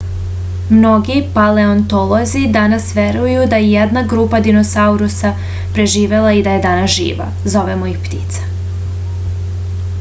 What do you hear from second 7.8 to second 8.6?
ih ptice